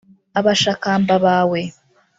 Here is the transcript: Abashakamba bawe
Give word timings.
Abashakamba 0.39 1.13
bawe 1.25 1.61